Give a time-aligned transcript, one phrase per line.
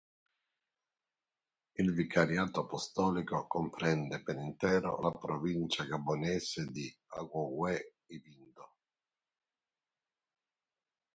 [1.75, 8.73] Il vicariato apostolico comprende per intero la provincia gabonese di Ogooué-Ivindo.